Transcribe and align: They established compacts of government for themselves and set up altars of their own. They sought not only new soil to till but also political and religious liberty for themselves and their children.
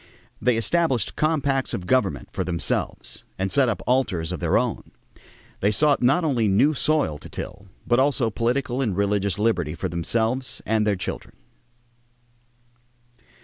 They 0.41 0.57
established 0.57 1.15
compacts 1.15 1.75
of 1.75 1.85
government 1.85 2.29
for 2.31 2.43
themselves 2.43 3.23
and 3.37 3.51
set 3.51 3.69
up 3.69 3.83
altars 3.85 4.31
of 4.31 4.39
their 4.39 4.57
own. 4.57 4.89
They 5.59 5.69
sought 5.69 6.01
not 6.01 6.23
only 6.23 6.47
new 6.47 6.73
soil 6.73 7.19
to 7.19 7.29
till 7.29 7.67
but 7.85 7.99
also 7.99 8.31
political 8.31 8.81
and 8.81 8.97
religious 8.97 9.37
liberty 9.37 9.75
for 9.75 9.89
themselves 9.89 10.59
and 10.65 10.87
their 10.87 10.95
children. 10.95 11.35